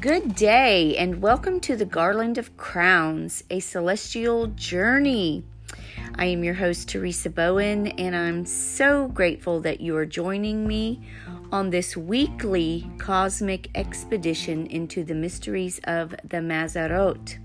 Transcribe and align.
Good 0.00 0.36
day, 0.36 0.96
and 0.96 1.20
welcome 1.20 1.58
to 1.60 1.74
the 1.74 1.84
Garland 1.84 2.38
of 2.38 2.56
Crowns, 2.56 3.42
a 3.50 3.58
celestial 3.58 4.46
journey. 4.48 5.42
I 6.14 6.26
am 6.26 6.44
your 6.44 6.54
host, 6.54 6.88
Teresa 6.88 7.30
Bowen, 7.30 7.88
and 7.88 8.14
I'm 8.14 8.46
so 8.46 9.08
grateful 9.08 9.60
that 9.62 9.80
you 9.80 9.96
are 9.96 10.06
joining 10.06 10.68
me 10.68 11.00
on 11.50 11.70
this 11.70 11.96
weekly 11.96 12.88
cosmic 12.98 13.70
expedition 13.74 14.66
into 14.66 15.02
the 15.02 15.16
mysteries 15.16 15.80
of 15.82 16.10
the 16.22 16.36
Mazzaroth. 16.36 17.38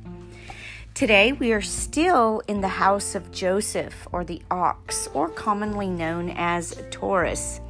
Today, 0.94 1.32
we 1.32 1.54
are 1.54 1.62
still 1.62 2.44
in 2.48 2.62
the 2.62 2.68
house 2.68 3.16
of 3.16 3.32
Joseph, 3.32 4.08
or 4.12 4.24
the 4.24 4.44
ox, 4.52 5.08
or 5.16 5.28
commonly 5.28 5.88
known 5.88 6.30
as 6.36 6.80
Taurus, 6.92 7.62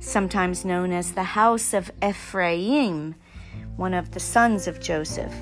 sometimes 0.00 0.64
known 0.64 0.90
as 0.92 1.12
the 1.12 1.22
house 1.22 1.74
of 1.74 1.90
Ephraim 2.02 3.14
one 3.76 3.94
of 3.94 4.10
the 4.10 4.20
sons 4.20 4.66
of 4.66 4.80
Joseph. 4.80 5.32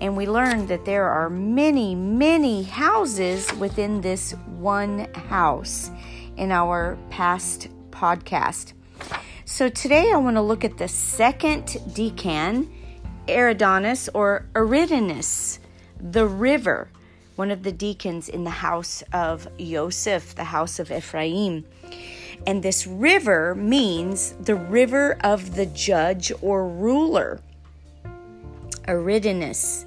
And 0.00 0.16
we 0.16 0.26
learned 0.26 0.68
that 0.68 0.84
there 0.84 1.08
are 1.08 1.28
many, 1.28 1.94
many 1.94 2.62
houses 2.62 3.52
within 3.54 4.00
this 4.00 4.32
one 4.58 5.12
house 5.14 5.90
in 6.36 6.52
our 6.52 6.96
past 7.10 7.68
podcast. 7.90 8.72
So 9.44 9.68
today 9.68 10.12
I 10.12 10.16
want 10.18 10.36
to 10.36 10.42
look 10.42 10.64
at 10.64 10.78
the 10.78 10.88
second 10.88 11.64
decan, 11.64 12.68
Eridanus 13.26 14.08
or 14.14 14.46
Eridanus, 14.54 15.58
the 16.00 16.26
river, 16.26 16.90
one 17.34 17.50
of 17.50 17.62
the 17.62 17.72
decans 17.72 18.28
in 18.28 18.44
the 18.44 18.50
house 18.50 19.02
of 19.12 19.48
Joseph, 19.58 20.34
the 20.34 20.44
house 20.44 20.78
of 20.78 20.92
Ephraim. 20.92 21.64
And 22.46 22.62
this 22.62 22.86
river 22.86 23.54
means 23.54 24.32
the 24.40 24.54
river 24.54 25.16
of 25.24 25.56
the 25.56 25.66
judge 25.66 26.30
or 26.40 26.68
ruler. 26.68 27.40
Eridanus. 28.88 29.84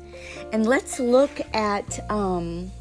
And 0.53 0.65
let's 0.65 0.99
look 0.99 1.41
at 1.53 2.11
um, 2.11 2.71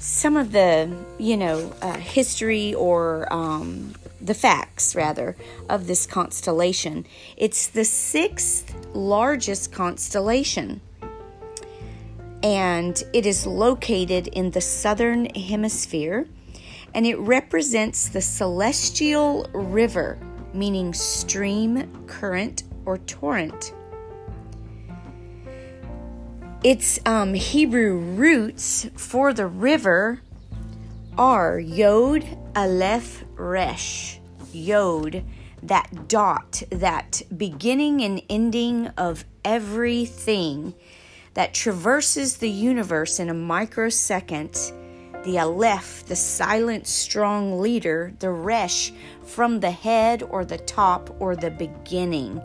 some 0.00 0.36
of 0.36 0.52
the, 0.52 0.96
you 1.18 1.36
know, 1.36 1.72
uh, 1.82 1.96
history 1.98 2.74
or 2.74 3.32
um, 3.32 3.94
the 4.20 4.34
facts, 4.34 4.94
rather, 4.94 5.36
of 5.68 5.86
this 5.86 6.06
constellation. 6.06 7.06
It's 7.36 7.66
the 7.66 7.84
sixth 7.84 8.74
largest 8.94 9.72
constellation, 9.72 10.80
and 12.42 13.02
it 13.12 13.26
is 13.26 13.46
located 13.46 14.28
in 14.28 14.52
the 14.52 14.60
southern 14.60 15.26
hemisphere, 15.34 16.26
and 16.94 17.06
it 17.06 17.18
represents 17.18 18.08
the 18.08 18.22
celestial 18.22 19.48
river, 19.52 20.18
meaning 20.54 20.94
stream, 20.94 22.06
current, 22.06 22.62
or 22.86 22.98
torrent. 22.98 23.74
Its 26.64 26.98
um, 27.04 27.34
Hebrew 27.34 27.98
roots 27.98 28.88
for 28.96 29.32
the 29.34 29.46
river 29.46 30.22
are 31.18 31.58
Yod, 31.58 32.26
Aleph, 32.56 33.24
Resh. 33.36 34.20
Yod, 34.52 35.22
that 35.62 36.08
dot, 36.08 36.62
that 36.70 37.22
beginning 37.36 38.02
and 38.02 38.22
ending 38.30 38.88
of 38.96 39.24
everything 39.44 40.74
that 41.34 41.52
traverses 41.52 42.38
the 42.38 42.50
universe 42.50 43.20
in 43.20 43.28
a 43.28 43.34
microsecond. 43.34 44.72
The 45.26 45.40
Aleph, 45.40 46.06
the 46.06 46.14
silent, 46.14 46.86
strong 46.86 47.58
leader, 47.58 48.14
the 48.20 48.30
Resh, 48.30 48.92
from 49.24 49.58
the 49.58 49.72
head 49.72 50.22
or 50.22 50.44
the 50.44 50.56
top 50.56 51.16
or 51.18 51.34
the 51.34 51.50
beginning. 51.50 52.40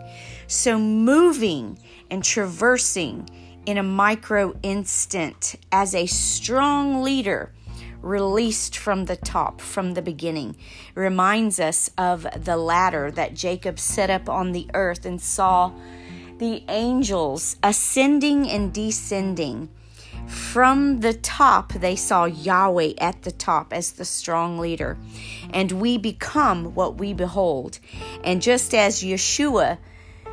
So, 0.48 0.80
moving 0.80 1.78
and 2.10 2.24
traversing 2.24 3.30
in 3.68 3.78
a 3.78 3.84
micro 3.84 4.58
instant 4.64 5.58
as 5.72 5.94
a 5.94 6.08
strong 6.08 7.04
leader 7.04 7.52
released 8.02 8.76
from 8.76 9.06
the 9.06 9.16
top, 9.16 9.62
from 9.62 9.94
the 9.94 10.02
beginning, 10.02 10.58
reminds 10.96 11.60
us 11.60 11.92
of 12.00 12.26
the 12.36 12.58
ladder 12.58 13.12
that 13.12 13.36
Jacob 13.36 13.78
set 13.78 14.10
up 14.10 14.28
on 14.28 14.54
the 14.54 14.68
earth 14.74 15.06
and 15.06 15.22
saw 15.22 15.72
the 16.40 16.64
angels 16.68 17.58
ascending 17.62 18.50
and 18.50 18.74
descending. 18.74 19.70
From 20.32 21.02
the 21.02 21.14
top, 21.14 21.74
they 21.74 21.96
saw 21.96 22.26
Yahweh 22.26 22.94
at 22.98 23.22
the 23.24 23.32
top 23.32 23.74
as 23.74 23.92
the 23.92 24.06
strong 24.06 24.58
leader. 24.58 24.98
And 25.52 25.74
we 25.74 25.98
become 25.98 26.74
what 26.74 26.98
we 26.98 27.14
behold. 27.14 27.80
And 28.24 28.42
just 28.42 28.74
as 28.74 29.04
Yeshua 29.04 29.78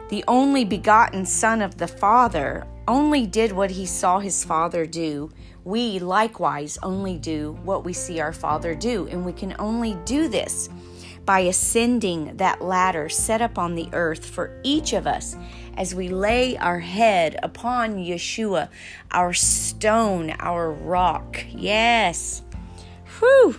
the 0.09 0.25
only 0.27 0.65
begotten 0.65 1.27
Son 1.27 1.61
of 1.61 1.77
the 1.77 1.87
Father, 1.87 2.67
only 2.87 3.27
did 3.27 3.53
what 3.53 3.71
he 3.71 3.85
saw 3.85 4.19
his 4.21 4.43
Father 4.43 4.87
do. 4.87 5.31
We 5.65 5.99
likewise 5.99 6.79
only 6.83 7.19
do 7.19 7.59
what 7.63 7.85
we 7.85 7.93
see 7.93 8.19
our 8.19 8.33
Father 8.33 8.75
do, 8.75 9.07
and 9.09 9.27
we 9.27 9.35
can 9.35 9.55
only 9.59 9.99
do 10.07 10.29
this 10.29 10.71
by 11.27 11.41
ascending 11.41 12.39
that 12.39 12.63
ladder 12.63 13.11
set 13.11 13.43
up 13.43 13.59
on 13.59 13.75
the 13.75 13.91
earth 13.93 14.25
for 14.25 14.59
each 14.63 14.95
of 14.95 15.07
us 15.07 15.37
as 15.79 15.95
we 15.95 16.09
lay 16.09 16.57
our 16.57 16.81
head 16.81 17.39
upon 17.41 17.99
Yeshua, 17.99 18.69
our 19.13 19.33
stone, 19.33 20.31
our 20.41 20.73
rock. 20.73 21.45
Yes. 21.51 22.43
Whew. 23.21 23.57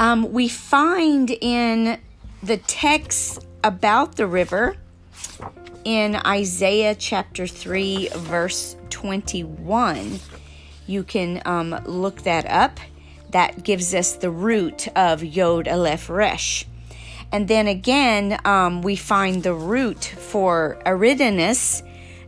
Um, 0.00 0.32
we 0.32 0.48
find 0.48 1.30
in 1.30 2.00
the 2.42 2.56
text 2.56 3.46
about 3.62 4.16
the 4.16 4.26
river 4.26 4.76
in 5.84 6.16
Isaiah 6.16 6.96
chapter 6.96 7.46
3, 7.46 8.08
verse 8.12 8.76
21. 8.90 10.18
You 10.88 11.04
can 11.04 11.40
um, 11.44 11.80
look 11.86 12.22
that 12.22 12.44
up. 12.46 12.80
That 13.30 13.62
gives 13.62 13.94
us 13.94 14.16
the 14.16 14.30
root 14.30 14.88
of 14.96 15.22
Yod 15.22 15.68
Aleph 15.68 16.10
Resh. 16.10 16.66
And 17.32 17.48
then 17.48 17.66
again, 17.66 18.38
um, 18.44 18.82
we 18.82 18.94
find 18.94 19.42
the 19.42 19.54
root 19.54 20.04
for 20.04 20.78
Eridanus, 20.84 21.82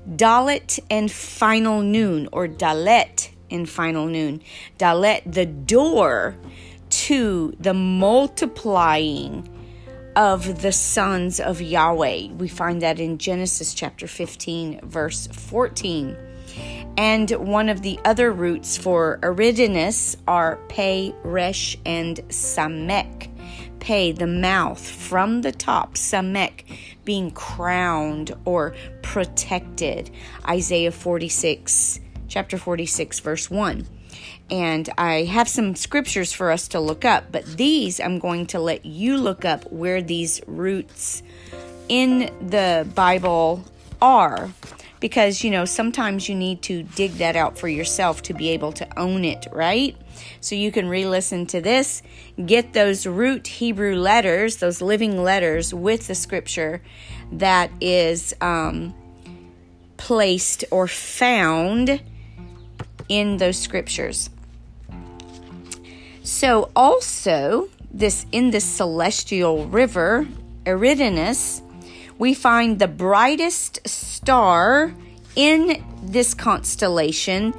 Dalet 0.09 0.81
and 0.91 1.12
final 1.12 1.82
nun, 1.82 2.28
or 2.32 2.48
Dalet 2.48 3.28
in 3.50 3.66
final 3.66 4.06
nun. 4.06 4.41
Dalet, 4.78 5.20
the 5.31 5.44
door 5.44 6.37
to 6.88 7.54
the 7.60 7.75
multiplying 7.75 9.48
of 10.16 10.62
the 10.62 10.72
sons 10.72 11.38
of 11.38 11.60
Yahweh. 11.60 12.28
We 12.32 12.48
find 12.48 12.81
that 12.81 12.98
in 12.98 13.19
Genesis 13.19 13.75
chapter 13.75 14.06
15, 14.06 14.81
verse 14.88 15.26
14. 15.26 16.16
And 16.97 17.31
one 17.32 17.69
of 17.69 17.82
the 17.82 17.98
other 18.04 18.31
roots 18.32 18.76
for 18.78 19.19
Eridanus 19.22 20.16
are 20.28 20.56
Pe, 20.69 21.12
Resh, 21.25 21.76
and 21.84 22.19
Samek. 22.28 23.34
Pe, 23.84 24.12
the 24.12 24.27
mouth, 24.27 24.81
from 24.81 25.43
the 25.43 25.53
top, 25.53 25.93
Samek, 25.93 26.62
being 27.05 27.31
crowned 27.31 28.34
or 28.47 28.75
protected. 29.03 30.11
Isaiah 30.49 30.91
46, 30.91 32.00
chapter 32.27 32.56
46, 32.56 33.21
verse 33.21 33.50
1 33.50 33.87
and 34.50 34.89
I 34.97 35.25
have 35.25 35.49
some 35.49 35.75
scriptures 35.75 36.33
for 36.33 36.50
us 36.50 36.69
to 36.69 36.81
look 36.81 37.05
up, 37.05 37.33
but 37.33 37.45
these 37.56 37.99
I'm 38.00 38.19
going 38.19 38.47
to 38.49 38.61
let 38.61 38.87
you 38.87 39.19
look 39.19 39.45
up 39.45 39.71
where 39.71 40.01
these 40.01 40.41
roots 40.47 41.22
in 41.89 42.31
the 42.47 42.87
Bible 42.95 43.65
are 44.01 44.51
because 45.04 45.44
you 45.44 45.50
know 45.50 45.66
sometimes 45.66 46.31
you 46.31 46.34
need 46.34 46.62
to 46.62 46.82
dig 46.82 47.12
that 47.19 47.37
out 47.37 47.59
for 47.59 47.69
yourself 47.69 48.22
to 48.22 48.32
be 48.32 48.48
able 48.48 48.72
to 48.72 48.98
own 48.98 49.22
it, 49.22 49.47
right? 49.53 49.94
So 50.41 50.54
you 50.54 50.72
can 50.72 50.88
re 50.88 51.04
listen 51.04 51.44
to 51.48 51.60
this, 51.60 52.00
get 52.47 52.72
those 52.72 53.06
root 53.06 53.47
Hebrew 53.47 53.97
letters, 53.97 54.56
those 54.56 54.80
living 54.80 55.22
letters 55.22 55.74
with 55.74 56.06
the 56.06 56.15
scripture 56.15 56.80
that 57.33 57.71
is 57.83 58.34
um, 58.41 58.95
placed 59.98 60.65
or 60.71 60.89
found 60.89 62.00
in 63.10 63.36
those 63.36 63.59
scriptures. 63.59 64.30
So 66.22 66.71
also 66.74 67.68
this 67.91 68.24
in 68.33 68.53
the 68.53 68.60
celestial 68.60 69.66
river 69.66 70.27
Eridanus, 70.65 71.60
we 72.19 72.34
find 72.34 72.78
the 72.78 72.89
brightest 72.89 73.87
star 73.89 74.95
in 75.37 75.84
this 76.03 76.34
constellation, 76.34 77.55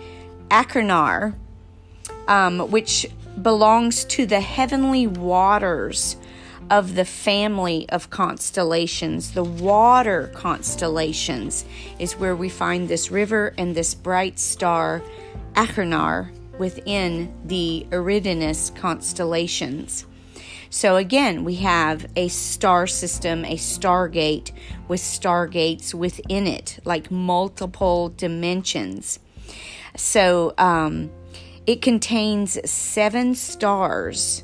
Achernar, 0.50 1.36
um, 2.28 2.60
which 2.72 3.08
belongs 3.42 4.06
to 4.06 4.26
the 4.26 4.40
heavenly 4.40 5.08
waters 5.08 6.16
of 6.70 6.96
the 6.96 7.06
family 7.06 7.88
of 7.90 8.10
constellations. 8.10 9.32
The 9.32 9.44
water 9.44 10.32
constellations 10.34 11.66
is 12.00 12.14
where 12.14 12.36
we 12.36 12.50
find 12.50 12.88
this 12.88 13.12
river 13.12 13.54
and 13.58 13.76
this 13.76 13.94
bright 13.94 14.40
star, 14.40 15.04
Achernar 15.54 16.32
within 16.58 17.34
the 17.46 17.86
Eridanus 17.92 18.76
constellations. 18.76 20.06
So 20.70 20.96
again, 20.96 21.44
we 21.44 21.56
have 21.56 22.06
a 22.16 22.28
star 22.28 22.88
system, 22.88 23.46
a 23.46 23.56
stargate 23.56 24.52
with 24.88 25.02
stargates 25.02 25.94
within 25.94 26.48
it, 26.48 26.80
like 26.86 27.12
multiple 27.12 28.10
dimensions. 28.10 29.20
So 29.96 30.54
um, 30.58 31.12
it 31.66 31.82
contains 31.82 32.70
seven 32.70 33.36
stars. 33.36 34.44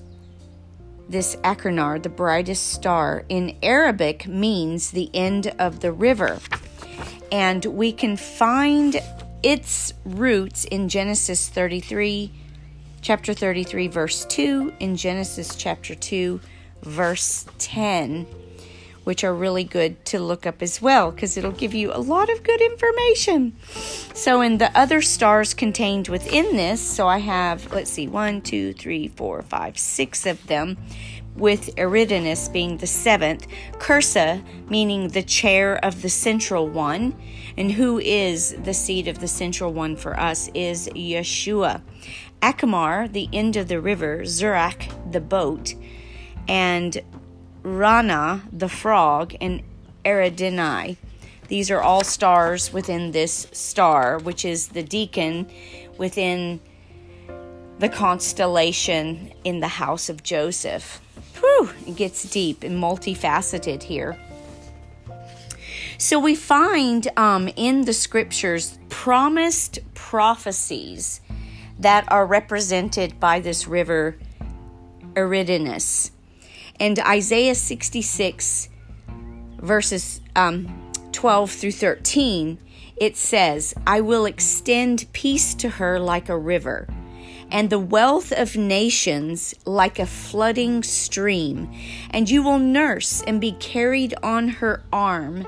This 1.10 1.36
Achernar, 1.38 2.02
the 2.02 2.10
brightest 2.10 2.72
star, 2.72 3.26
in 3.28 3.58
Arabic 3.62 4.28
means 4.28 4.92
the 4.92 5.10
end 5.14 5.48
of 5.60 5.82
the 5.82 5.92
river. 5.92 6.40
And 7.32 7.66
we 7.66 7.92
can 7.92 8.16
find 8.16 9.02
its 9.44 9.94
roots 10.06 10.66
in 10.66 10.88
Genesis 10.88 11.50
33 11.50 12.32
chapter 13.02 13.34
33, 13.34 13.88
verse 13.88 14.26
2, 14.26 14.74
in 14.80 14.96
Genesis 14.96 15.56
chapter 15.56 15.96
2, 15.96 16.40
verse 16.84 17.48
10, 17.58 18.28
which 19.04 19.24
are 19.24 19.34
really 19.34 19.64
good 19.64 20.06
to 20.06 20.20
look 20.20 20.46
up 20.46 20.62
as 20.62 20.82
well 20.82 21.12
because 21.12 21.36
it'll 21.36 21.52
give 21.52 21.74
you 21.74 21.92
a 21.92 21.98
lot 21.98 22.30
of 22.30 22.44
good 22.44 22.62
information. 22.62 23.56
So, 24.14 24.42
in 24.42 24.60
the 24.60 24.76
other 24.78 25.02
stars 25.02 25.56
contained 25.56 26.10
within 26.10 26.56
this, 26.56 26.80
so 26.80 27.08
I 27.08 27.18
have, 27.18 27.74
let's 27.74 27.90
see, 27.90 28.08
one, 28.08 28.42
two, 28.42 28.74
three, 28.74 29.08
four, 29.08 29.42
five, 29.42 29.80
six 29.80 30.28
of 30.28 30.46
them, 30.46 30.78
with 31.36 31.76
Eridanus 31.78 32.52
being 32.52 32.78
the 32.78 32.88
seventh, 32.88 33.48
Cursa 33.74 34.44
meaning 34.70 35.08
the 35.08 35.24
chair 35.24 35.84
of 35.84 36.02
the 36.02 36.10
central 36.10 36.68
one, 36.68 37.16
and 37.58 37.72
who 37.72 38.00
is 38.00 38.56
the 38.64 38.74
seat 38.74 39.08
of 39.08 39.20
the 39.20 39.28
central 39.28 39.74
one 39.74 39.96
for 39.96 40.20
us 40.20 40.50
is 40.54 40.90
Yeshua. 40.90 41.82
Achernar, 42.42 43.12
the 43.12 43.30
end 43.32 43.56
of 43.56 43.68
the 43.68 43.80
river, 43.80 44.20
Zaurak, 44.24 45.12
the 45.12 45.22
boat, 45.22 45.76
and 46.48 47.02
Rana, 47.64 48.44
the 48.52 48.70
frog, 48.70 49.36
and 49.40 49.62
Eridani. 50.04 50.98
These 51.48 51.70
are 51.70 51.82
all 51.82 52.04
stars 52.04 52.74
within 52.74 53.12
this 53.12 53.48
star, 53.52 54.18
which 54.20 54.46
is 54.46 54.70
the 54.70 54.84
decan 54.84 55.50
within 55.98 56.60
the 57.78 57.90
constellation 57.90 59.32
in 59.44 59.60
the 59.60 59.68
house 59.68 60.10
of 60.10 60.24
Joseph. 60.24 61.02
Whew, 61.40 61.70
it 61.86 61.96
gets 61.96 62.24
deep 62.30 62.64
and 62.64 62.82
multifaceted 62.82 63.84
here. 63.84 64.18
So 65.98 66.20
we 66.20 66.36
find 66.36 67.08
um, 67.18 67.50
in 67.56 67.86
the 67.86 67.94
scriptures 67.94 68.80
promised 68.90 69.80
prophecies 69.94 71.22
that 71.82 72.10
are 72.12 72.26
represented 72.26 73.20
by 73.20 73.40
this 73.40 73.68
river 73.68 74.16
Eridanus. 75.14 76.12
And 76.80 76.98
Isaiah 77.00 77.56
66, 77.56 78.70
verses 79.58 80.22
um, 80.36 80.92
12 81.12 81.52
through 81.52 81.72
13, 81.72 82.58
it 82.98 83.18
says, 83.18 83.74
I 83.86 84.02
will 84.02 84.26
extend 84.26 85.06
peace 85.12 85.54
to 85.56 85.70
her 85.70 86.00
like 86.00 86.30
a 86.30 86.38
river, 86.38 86.88
and 87.50 87.70
the 87.70 87.80
wealth 87.80 88.32
of 88.32 88.56
nations 88.56 89.54
like 89.66 90.00
a 90.00 90.06
flooding 90.06 90.84
stream. 90.84 91.72
And 92.12 92.30
you 92.30 92.44
will 92.44 92.60
nurse 92.60 93.22
and 93.24 93.42
be 93.42 93.52
carried 93.54 94.14
on 94.24 94.48
her 94.48 94.84
arm 94.94 95.46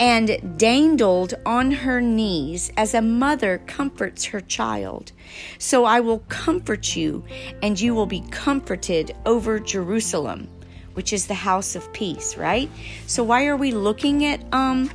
and 0.00 0.58
dandled 0.58 1.34
on 1.46 1.70
her 1.70 2.00
knees 2.00 2.72
as 2.76 2.94
a 2.94 3.02
mother 3.02 3.58
comforts 3.66 4.24
her 4.24 4.40
child. 4.40 5.12
So 5.58 5.84
I 5.84 6.00
will 6.00 6.20
comfort 6.28 6.96
you, 6.96 7.24
and 7.62 7.80
you 7.80 7.94
will 7.94 8.06
be 8.06 8.24
comforted 8.30 9.14
over 9.24 9.60
Jerusalem, 9.60 10.48
which 10.94 11.12
is 11.12 11.26
the 11.26 11.34
house 11.34 11.76
of 11.76 11.92
peace, 11.92 12.36
right? 12.36 12.70
So 13.06 13.22
why 13.22 13.46
are 13.46 13.56
we 13.56 13.72
looking 13.72 14.24
at 14.24 14.40
um 14.52 14.90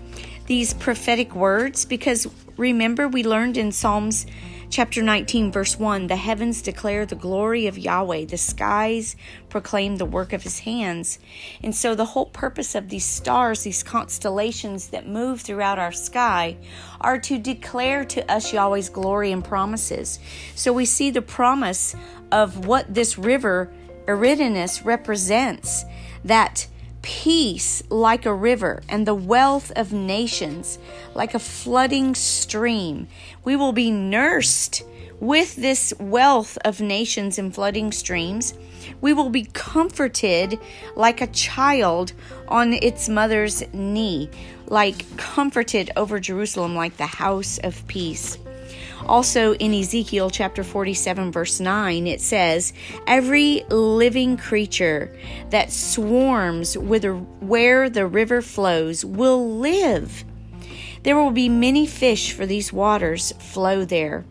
these 0.47 0.73
prophetic 0.73 1.35
words? 1.35 1.85
Because 1.85 2.27
remember 2.57 3.07
we 3.07 3.23
learned 3.23 3.57
in 3.57 3.71
Psalms 3.71 4.25
Chapter 4.71 5.01
19, 5.01 5.51
verse 5.51 5.79
1 5.79 6.05
The 6.05 6.15
heavens 6.15 6.61
declare 6.61 7.03
the 7.03 7.15
glory 7.15 7.65
of 7.65 7.79
Yahweh, 7.79 8.25
the 8.25 8.37
skies 8.37 9.15
proclaim 9.49 9.97
the 9.97 10.05
work 10.05 10.31
of 10.31 10.43
his 10.43 10.59
hands. 10.59 11.17
And 11.63 11.75
so, 11.75 11.95
the 11.95 12.05
whole 12.05 12.27
purpose 12.27 12.75
of 12.75 12.87
these 12.87 13.03
stars, 13.03 13.63
these 13.63 13.81
constellations 13.81 14.89
that 14.89 15.07
move 15.07 15.41
throughout 15.41 15.79
our 15.79 15.91
sky, 15.91 16.55
are 17.01 17.17
to 17.17 17.39
declare 17.39 18.05
to 18.05 18.31
us 18.31 18.53
Yahweh's 18.53 18.89
glory 18.89 19.31
and 19.31 19.43
promises. 19.43 20.19
So, 20.53 20.71
we 20.71 20.85
see 20.85 21.09
the 21.09 21.23
promise 21.23 21.95
of 22.31 22.67
what 22.67 22.93
this 22.93 23.17
river, 23.17 23.73
Eridanus, 24.05 24.85
represents 24.85 25.83
that 26.23 26.67
peace 27.01 27.83
like 27.89 28.25
a 28.25 28.33
river, 28.33 28.83
and 28.89 29.05
the 29.05 29.15
wealth 29.15 29.71
of 29.75 29.93
nations 29.93 30.79
like 31.15 31.33
a 31.33 31.39
flooding 31.39 32.15
stream. 32.15 33.07
We 33.43 33.55
will 33.55 33.73
be 33.73 33.91
nursed 33.91 34.83
with 35.19 35.55
this 35.55 35.93
wealth 35.99 36.57
of 36.63 36.81
nations 36.81 37.37
and 37.37 37.53
flooding 37.53 37.91
streams. 37.91 38.53
We 39.01 39.13
will 39.13 39.29
be 39.29 39.45
comforted 39.45 40.59
like 40.95 41.21
a 41.21 41.27
child 41.27 42.13
on 42.47 42.73
its 42.73 43.09
mother's 43.09 43.61
knee, 43.73 44.29
like 44.67 45.17
comforted 45.17 45.91
over 45.95 46.19
Jerusalem 46.19 46.75
like 46.75 46.97
the 46.97 47.05
house 47.05 47.59
of 47.59 47.85
peace. 47.87 48.37
Also 49.09 49.55
in 49.55 49.73
Ezekiel 49.73 50.29
chapter 50.29 50.63
47, 50.63 51.31
verse 51.31 51.59
9, 51.59 52.05
it 52.05 52.21
says, 52.21 52.73
Every 53.07 53.63
living 53.67 54.37
creature 54.37 55.11
that 55.49 55.71
swarms 55.71 56.77
with 56.77 57.05
where 57.39 57.89
the 57.89 58.05
river 58.05 58.43
flows 58.43 59.03
will 59.03 59.57
live. 59.57 60.23
There 61.01 61.15
will 61.15 61.31
be 61.31 61.49
many 61.49 61.87
fish, 61.87 62.33
for 62.33 62.45
these 62.45 62.71
waters 62.71 63.31
flow 63.39 63.83
there. 63.83 64.25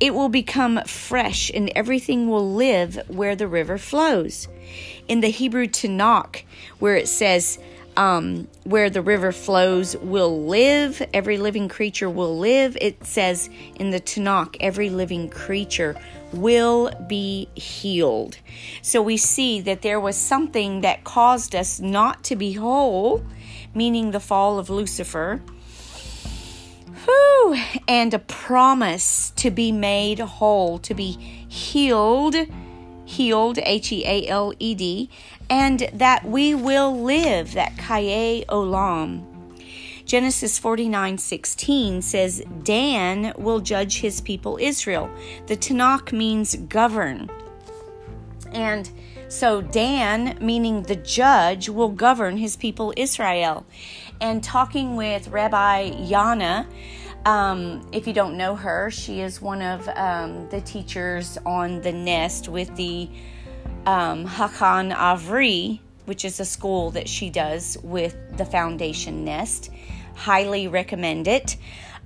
It 0.00 0.12
will 0.12 0.28
become 0.28 0.82
fresh, 0.86 1.52
and 1.54 1.70
everything 1.76 2.28
will 2.28 2.52
live 2.52 3.00
where 3.06 3.36
the 3.36 3.46
river 3.46 3.78
flows. 3.78 4.48
In 5.06 5.20
the 5.20 5.28
Hebrew 5.28 5.68
Tanakh, 5.68 6.42
where 6.80 6.96
it 6.96 7.06
says, 7.06 7.60
um, 7.96 8.48
where 8.64 8.90
the 8.90 9.02
river 9.02 9.32
flows 9.32 9.96
will 9.96 10.46
live, 10.46 11.02
every 11.14 11.38
living 11.38 11.68
creature 11.68 12.10
will 12.10 12.38
live. 12.38 12.76
It 12.80 13.04
says 13.04 13.48
in 13.76 13.90
the 13.90 14.00
Tanakh, 14.00 14.56
every 14.60 14.90
living 14.90 15.28
creature 15.28 15.96
will 16.32 16.90
be 17.08 17.48
healed. 17.54 18.38
So 18.82 19.00
we 19.00 19.16
see 19.16 19.60
that 19.62 19.82
there 19.82 20.00
was 20.00 20.16
something 20.16 20.82
that 20.82 21.04
caused 21.04 21.54
us 21.54 21.80
not 21.80 22.24
to 22.24 22.36
be 22.36 22.52
whole, 22.52 23.24
meaning 23.74 24.10
the 24.10 24.20
fall 24.20 24.58
of 24.58 24.70
Lucifer. 24.70 25.40
Whew, 27.04 27.56
and 27.86 28.12
a 28.12 28.18
promise 28.18 29.30
to 29.36 29.50
be 29.50 29.70
made 29.70 30.18
whole, 30.18 30.78
to 30.80 30.94
be 30.94 31.12
healed, 31.48 32.34
healed, 33.04 33.58
H 33.62 33.92
E 33.92 34.04
A 34.04 34.26
L 34.26 34.52
E 34.58 34.74
D, 34.74 35.08
and 35.48 35.88
that 35.92 36.24
we 36.24 36.54
will 36.54 37.00
live, 37.00 37.52
that 37.54 37.76
Kaye 37.76 38.44
Olam. 38.48 39.24
Genesis 40.04 40.58
49 40.58 41.18
16 41.18 42.02
says, 42.02 42.42
Dan 42.62 43.32
will 43.36 43.60
judge 43.60 43.98
his 43.98 44.20
people 44.20 44.56
Israel. 44.60 45.10
The 45.46 45.56
Tanakh 45.56 46.12
means 46.12 46.54
govern. 46.54 47.28
And 48.52 48.88
so 49.28 49.60
Dan, 49.60 50.38
meaning 50.40 50.82
the 50.82 50.96
judge, 50.96 51.68
will 51.68 51.88
govern 51.88 52.36
his 52.36 52.56
people 52.56 52.94
Israel. 52.96 53.66
And 54.20 54.42
talking 54.42 54.94
with 54.94 55.28
Rabbi 55.28 55.90
Yana, 55.90 56.66
um, 57.26 57.84
if 57.92 58.06
you 58.06 58.12
don't 58.12 58.36
know 58.36 58.54
her, 58.54 58.88
she 58.92 59.20
is 59.20 59.42
one 59.42 59.60
of 59.60 59.88
um, 59.88 60.48
the 60.50 60.60
teachers 60.60 61.36
on 61.44 61.80
the 61.80 61.92
nest 61.92 62.48
with 62.48 62.74
the 62.76 63.08
um, 63.86 64.26
Hakan 64.26 64.94
Avri, 64.94 65.80
which 66.04 66.24
is 66.24 66.40
a 66.40 66.44
school 66.44 66.90
that 66.92 67.08
she 67.08 67.30
does 67.30 67.78
with 67.82 68.16
the 68.36 68.44
Foundation 68.44 69.24
Nest. 69.24 69.70
Highly 70.14 70.68
recommend 70.68 71.28
it. 71.28 71.56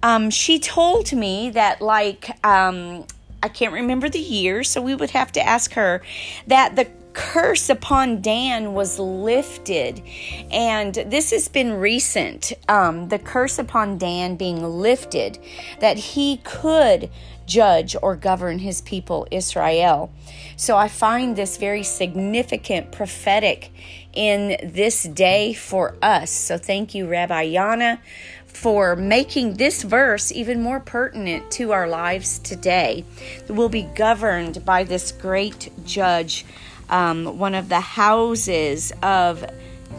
Um, 0.02 0.30
she 0.30 0.58
told 0.58 1.12
me 1.12 1.50
that, 1.50 1.80
like, 1.80 2.30
um, 2.44 3.06
I 3.42 3.48
can't 3.48 3.72
remember 3.72 4.08
the 4.08 4.20
year, 4.20 4.62
so 4.64 4.80
we 4.80 4.94
would 4.94 5.10
have 5.10 5.32
to 5.32 5.40
ask 5.40 5.72
her 5.72 6.02
that 6.46 6.76
the 6.76 6.86
curse 7.12 7.68
upon 7.68 8.20
Dan 8.22 8.74
was 8.74 8.98
lifted. 8.98 10.02
And 10.50 10.94
this 10.94 11.30
has 11.30 11.48
been 11.48 11.72
recent 11.74 12.52
um, 12.68 13.08
the 13.08 13.18
curse 13.18 13.58
upon 13.58 13.98
Dan 13.98 14.36
being 14.36 14.62
lifted, 14.62 15.38
that 15.80 15.96
he 15.98 16.38
could 16.38 17.10
judge 17.46 17.96
or 18.00 18.14
govern 18.14 18.60
his 18.60 18.80
people 18.80 19.26
Israel. 19.30 20.12
So 20.56 20.76
I 20.76 20.88
find 20.88 21.34
this 21.34 21.56
very 21.56 21.82
significant 21.82 22.92
prophetic 22.92 23.72
in 24.12 24.56
this 24.72 25.02
day 25.02 25.52
for 25.52 25.96
us. 26.00 26.30
So 26.30 26.58
thank 26.58 26.94
you, 26.94 27.08
Rabbi 27.08 27.46
Yana, 27.48 27.98
for 28.46 28.94
making 28.94 29.54
this 29.54 29.82
verse 29.82 30.30
even 30.32 30.62
more 30.62 30.80
pertinent 30.80 31.50
to 31.52 31.72
our 31.72 31.88
lives 31.88 32.38
today. 32.38 33.04
We'll 33.48 33.68
be 33.68 33.82
governed 33.82 34.64
by 34.64 34.84
this 34.84 35.12
great 35.12 35.70
judge 35.84 36.44
um, 36.90 37.38
one 37.38 37.54
of 37.54 37.68
the 37.68 37.80
houses 37.80 38.92
of 39.02 39.44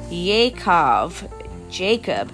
Yaakov, 0.09 1.29
Jacob. 1.71 2.31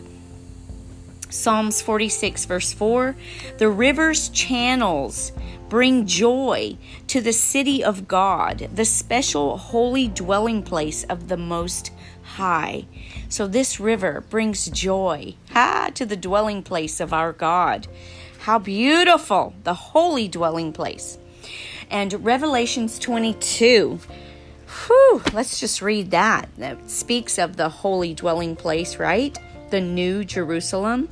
Psalms 1.29 1.81
46, 1.81 2.45
verse 2.45 2.73
4 2.73 3.15
The 3.57 3.69
river's 3.69 4.29
channels 4.29 5.31
bring 5.69 6.05
joy 6.05 6.77
to 7.07 7.21
the 7.21 7.33
city 7.33 7.83
of 7.83 8.07
God, 8.07 8.69
the 8.73 8.85
special 8.85 9.57
holy 9.57 10.07
dwelling 10.07 10.63
place 10.63 11.03
of 11.03 11.27
the 11.27 11.37
Most 11.37 11.91
High. 12.23 12.85
So 13.29 13.47
this 13.47 13.79
river 13.79 14.23
brings 14.29 14.67
joy 14.67 15.35
ha, 15.51 15.91
to 15.95 16.05
the 16.05 16.15
dwelling 16.15 16.63
place 16.63 16.99
of 16.99 17.13
our 17.13 17.33
God. 17.33 17.87
How 18.39 18.59
beautiful, 18.59 19.53
the 19.63 19.73
holy 19.73 20.27
dwelling 20.27 20.71
place. 20.71 21.17
And 21.89 22.23
Revelations 22.23 22.99
22. 22.99 23.99
Whew, 24.67 25.21
let's 25.33 25.59
just 25.59 25.81
read 25.81 26.11
that. 26.11 26.49
That 26.57 26.89
speaks 26.89 27.37
of 27.37 27.55
the 27.55 27.69
holy 27.69 28.13
dwelling 28.13 28.55
place, 28.55 28.97
right? 28.97 29.37
The 29.69 29.81
new 29.81 30.23
Jerusalem. 30.23 31.09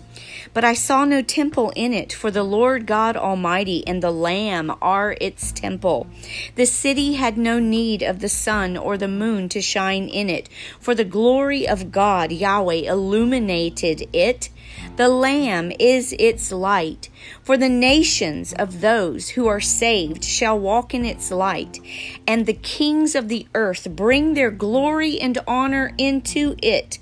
But 0.54 0.64
I 0.64 0.74
saw 0.74 1.04
no 1.04 1.22
temple 1.22 1.74
in 1.76 1.94
it, 1.94 2.14
for 2.14 2.32
the 2.32 2.44
Lord 2.44 2.86
God 2.86 3.18
Almighty 3.18 3.86
and 3.86 4.02
the 4.02 4.12
Lamb 4.12 4.74
are 4.82 5.18
its 5.20 5.52
temple. 5.52 6.08
The 6.56 6.66
city 6.66 7.14
had 7.14 7.38
no 7.38 7.60
need 7.60 8.02
of 8.02 8.20
the 8.20 8.30
sun 8.30 8.78
or 8.78 8.98
the 8.98 9.10
moon 9.10 9.50
to 9.50 9.62
shine 9.62 10.08
in 10.08 10.30
it, 10.30 10.48
for 10.80 10.96
the 10.96 11.04
glory 11.04 11.68
of 11.68 11.92
God 11.92 12.32
Yahweh 12.32 12.90
illuminated 12.90 14.08
it. 14.14 14.50
The 14.98 15.10
Lamb 15.10 15.72
is 15.80 16.14
its 16.18 16.52
light. 16.52 17.10
For 17.44 17.58
the 17.58 17.70
nations 17.70 18.54
of 18.54 18.82
those 18.82 19.30
who 19.30 19.48
are 19.48 19.60
saved 19.60 20.24
shall 20.24 20.58
walk 20.58 20.94
in 20.94 21.06
its 21.06 21.32
light, 21.32 21.80
and 22.28 22.46
the 22.46 22.54
kings 22.54 23.16
of 23.16 23.28
the 23.28 23.48
earth 23.54 23.88
bring 23.90 24.34
their 24.34 24.52
glory 24.52 25.20
and 25.20 25.38
honor 25.48 25.94
into 25.98 26.56
it. 26.62 27.00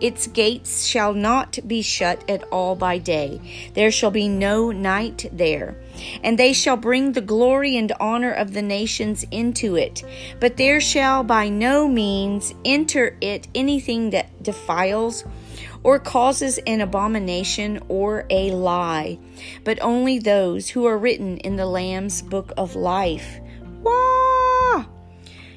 Its 0.00 0.28
gates 0.28 0.86
shall 0.86 1.12
not 1.12 1.58
be 1.66 1.82
shut 1.82 2.28
at 2.30 2.44
all 2.52 2.76
by 2.76 2.98
day. 2.98 3.70
There 3.74 3.90
shall 3.90 4.10
be 4.10 4.28
no 4.28 4.70
night 4.70 5.28
there. 5.32 5.76
And 6.22 6.38
they 6.38 6.52
shall 6.52 6.76
bring 6.76 7.12
the 7.12 7.20
glory 7.20 7.76
and 7.76 7.92
honor 7.98 8.32
of 8.32 8.52
the 8.52 8.62
nations 8.62 9.24
into 9.30 9.76
it. 9.76 10.04
But 10.38 10.56
there 10.56 10.80
shall 10.80 11.24
by 11.24 11.48
no 11.48 11.88
means 11.88 12.54
enter 12.64 13.16
it 13.20 13.48
anything 13.54 14.10
that 14.10 14.42
defiles 14.42 15.24
or 15.82 15.98
causes 15.98 16.58
an 16.66 16.80
abomination 16.80 17.80
or 17.88 18.26
a 18.30 18.50
lie, 18.50 19.18
but 19.64 19.78
only 19.80 20.18
those 20.18 20.68
who 20.68 20.86
are 20.86 20.98
written 20.98 21.38
in 21.38 21.56
the 21.56 21.66
Lamb's 21.66 22.22
book 22.22 22.52
of 22.56 22.74
life. 22.74 23.40
Wah! 23.82 24.86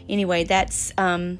Anyway, 0.07 0.43
that's 0.43 0.91
um 0.97 1.39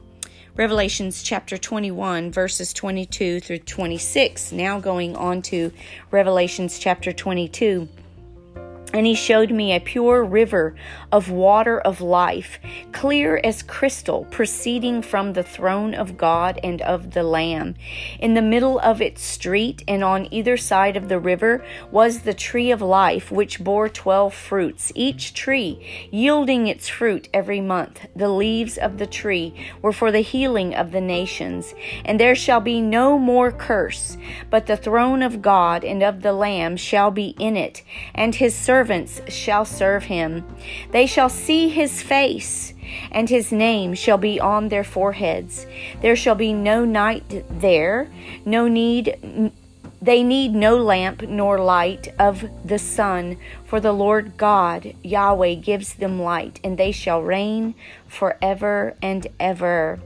Revelations 0.58 1.24
chapter 1.24 1.58
21, 1.58 2.30
verses 2.30 2.74
22 2.74 3.40
through 3.40 3.60
26. 3.60 4.52
Now 4.52 4.82
going 4.82 5.16
on 5.16 5.42
to 5.44 5.72
Revelations 6.12 6.78
chapter 6.78 7.14
22. 7.14 7.88
And 8.94 9.06
he 9.06 9.16
showed 9.16 9.50
me 9.50 9.72
a 9.72 9.80
pure 9.80 10.26
river 10.26 10.76
of 11.12 11.30
water 11.30 11.80
of 11.80 12.02
life, 12.02 12.60
clear 12.92 13.40
as 13.44 13.64
crystal, 13.64 14.26
proceeding 14.32 15.02
from 15.02 15.34
the 15.34 15.44
throne 15.44 15.94
of 15.94 16.18
God 16.18 16.60
and 16.64 16.82
of 16.82 17.12
the 17.12 17.24
Lamb. 17.24 17.76
In 18.20 18.34
the 18.34 18.42
middle 18.42 18.80
of 18.80 19.02
its 19.02 19.22
street 19.22 19.84
and 19.88 20.04
on 20.04 20.28
either 20.32 20.58
side 20.58 20.96
of 20.96 21.10
the 21.10 21.20
river 21.20 21.64
was 21.92 22.22
the 22.22 22.34
tree 22.34 22.72
of 22.72 22.82
life, 22.82 23.32
which 23.32 23.64
bore 23.64 23.90
twelve 23.90 24.34
fruits, 24.34 24.92
each 24.96 25.34
tree 25.34 26.10
yielding 26.12 26.68
its 26.68 26.88
fruit 26.88 27.28
every 27.34 27.62
month. 27.62 28.08
The 28.16 28.30
leaves 28.30 28.78
of 28.78 28.98
the 28.98 29.08
tree 29.08 29.54
were 29.82 29.94
for 29.94 30.12
the 30.12 30.22
healing 30.22 30.76
of 30.76 30.92
the 30.92 31.02
nations. 31.02 31.74
And 32.06 32.20
there 32.20 32.36
shall 32.36 32.62
be 32.62 32.82
no 32.82 33.18
more 33.18 33.52
curse, 33.52 34.18
but 34.50 34.66
the 34.66 34.78
throne 34.78 35.22
of 35.22 35.42
God 35.42 35.84
and 35.84 36.04
of 36.04 36.22
the 36.22 36.34
Lamb 36.34 36.78
shall 36.78 37.12
be 37.12 37.36
in 37.40 37.58
it, 37.58 37.84
and 38.14 38.36
his 38.36 38.56
servants 38.56 39.22
shall 39.28 39.66
serve 39.66 40.06
him. 40.06 40.46
They 40.92 41.01
shall 41.06 41.30
see 41.30 41.70
his 41.70 42.02
face, 42.02 42.74
and 43.12 43.30
his 43.30 43.52
name 43.52 43.94
shall 43.94 44.18
be 44.18 44.40
on 44.40 44.70
their 44.70 44.84
foreheads. 44.84 45.66
There 46.02 46.16
shall 46.16 46.36
be 46.36 46.54
no 46.54 46.86
night 46.86 47.44
there, 47.50 48.10
no 48.46 48.68
need. 48.68 49.52
They 50.02 50.24
need 50.24 50.56
no 50.56 50.78
lamp 50.78 51.22
nor 51.22 51.60
light 51.60 52.12
of 52.18 52.44
the 52.66 52.80
sun, 52.80 53.38
for 53.66 53.80
the 53.80 53.92
Lord 53.92 54.36
God, 54.36 54.96
Yahweh, 55.04 55.56
gives 55.56 55.94
them 55.94 56.20
light, 56.22 56.60
and 56.64 56.78
they 56.78 56.92
shall 56.92 57.22
reign 57.22 57.76
forever 58.08 58.96
and 59.02 59.28
ever. 59.40 60.00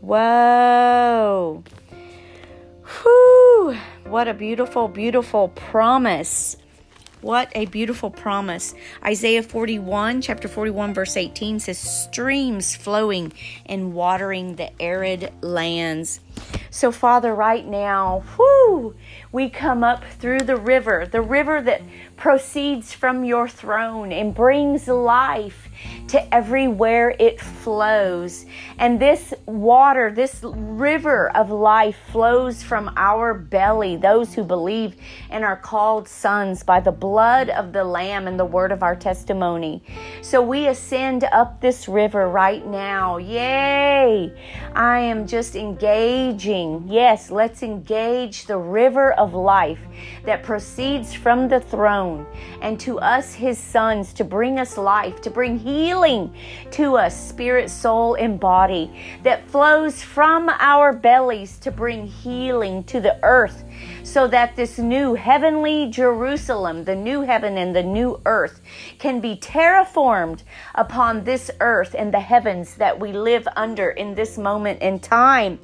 Whoa! 0.00 1.64
Whew! 3.02 3.76
What 4.04 4.28
a 4.28 4.34
beautiful, 4.34 4.88
beautiful 4.88 5.48
promise 5.48 6.56
what 7.20 7.50
a 7.54 7.66
beautiful 7.66 8.10
promise. 8.10 8.74
Isaiah 9.04 9.42
41, 9.42 10.22
chapter 10.22 10.48
41, 10.48 10.94
verse 10.94 11.16
18 11.16 11.60
says, 11.60 11.78
Streams 11.78 12.74
flowing 12.74 13.32
and 13.66 13.94
watering 13.94 14.56
the 14.56 14.70
arid 14.80 15.32
lands. 15.40 16.20
So, 16.70 16.92
Father, 16.92 17.34
right 17.34 17.66
now, 17.66 18.24
whoo, 18.38 18.94
we 19.32 19.50
come 19.50 19.82
up 19.84 20.04
through 20.18 20.40
the 20.40 20.56
river, 20.56 21.06
the 21.10 21.22
river 21.22 21.60
that 21.62 21.82
proceeds 22.16 22.92
from 22.92 23.24
your 23.24 23.48
throne 23.48 24.12
and 24.12 24.34
brings 24.34 24.88
life 24.88 25.69
to 26.10 26.34
everywhere 26.34 27.14
it 27.20 27.40
flows. 27.40 28.44
And 28.78 28.98
this 28.98 29.32
water, 29.46 30.10
this 30.10 30.40
river 30.42 31.30
of 31.36 31.50
life 31.50 31.96
flows 32.10 32.64
from 32.64 32.92
our 32.96 33.32
belly, 33.32 33.96
those 33.96 34.34
who 34.34 34.42
believe 34.42 34.96
and 35.30 35.44
are 35.44 35.56
called 35.56 36.08
sons 36.08 36.64
by 36.64 36.80
the 36.80 36.90
blood 36.90 37.48
of 37.50 37.72
the 37.72 37.84
Lamb 37.84 38.26
and 38.26 38.40
the 38.40 38.44
word 38.44 38.72
of 38.72 38.82
our 38.82 38.96
testimony. 38.96 39.84
So 40.20 40.42
we 40.42 40.66
ascend 40.66 41.24
up 41.24 41.60
this 41.60 41.88
river 41.88 42.28
right 42.28 42.66
now. 42.66 43.18
Yay! 43.18 44.34
I 44.74 44.98
am 44.98 45.28
just 45.28 45.54
engaging. 45.54 46.88
Yes, 46.88 47.30
let's 47.30 47.62
engage 47.62 48.46
the 48.46 48.58
river 48.58 49.12
of 49.12 49.32
life 49.32 49.80
that 50.24 50.42
proceeds 50.42 51.14
from 51.14 51.46
the 51.46 51.60
throne 51.60 52.26
and 52.62 52.80
to 52.80 52.98
us, 52.98 53.32
his 53.34 53.58
sons, 53.58 54.12
to 54.14 54.24
bring 54.24 54.58
us 54.58 54.76
life, 54.76 55.20
to 55.20 55.30
bring 55.30 55.56
healing 55.56 55.69
to 56.72 56.96
us, 56.96 57.28
spirit, 57.28 57.70
soul, 57.70 58.14
and 58.14 58.38
body, 58.38 58.90
that 59.22 59.48
flows 59.48 60.02
from 60.02 60.48
our 60.48 60.92
bellies 60.92 61.58
to 61.58 61.70
bring 61.70 62.06
healing 62.06 62.84
to 62.84 63.00
the 63.00 63.18
earth 63.22 63.64
so 64.02 64.26
that 64.28 64.56
this 64.56 64.78
new 64.78 65.14
heavenly 65.14 65.90
Jerusalem, 65.90 66.84
the 66.84 66.94
new 66.94 67.22
heaven 67.22 67.58
and 67.58 67.74
the 67.74 67.82
new 67.82 68.20
earth, 68.26 68.60
can 68.98 69.20
be 69.20 69.36
terraformed 69.36 70.42
upon 70.74 71.24
this 71.24 71.50
earth 71.60 71.94
and 71.98 72.12
the 72.12 72.20
heavens 72.20 72.74
that 72.76 72.98
we 72.98 73.12
live 73.12 73.46
under 73.56 73.90
in 73.90 74.14
this 74.14 74.38
moment 74.38 74.80
in 74.82 74.98
time. 74.98 75.58